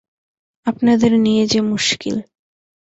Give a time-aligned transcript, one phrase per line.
[0.67, 2.15] আপনাদের নিয়ে যে মুশকিল।